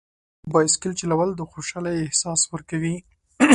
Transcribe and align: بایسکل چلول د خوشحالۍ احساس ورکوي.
بایسکل 0.51 0.91
چلول 0.99 1.29
د 1.35 1.41
خوشحالۍ 1.51 1.95
احساس 2.01 2.41
ورکوي. 2.53 2.95